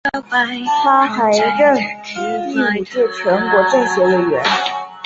[0.83, 4.43] 他还任第五届全国政协委员。